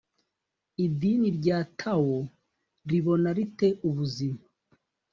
[0.85, 2.15] idini rya tao
[2.89, 4.41] ribona rite ubuzima?